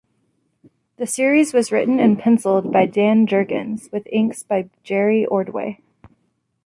The 0.97 1.05
series 1.05 1.53
was 1.53 1.71
written 1.71 1.99
and 1.99 2.17
penciled 2.17 2.71
by 2.73 2.87
Dan 2.87 3.27
Jurgens, 3.27 3.91
with 3.91 4.07
inks 4.09 4.41
by 4.41 4.67
Jerry 4.81 5.27
Ordway. 5.27 5.79